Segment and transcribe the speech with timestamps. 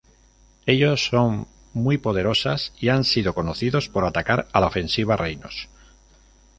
[0.65, 5.69] Ellos son muy poderosas, y han sido conocidos por atacar a la ofensiva reinos.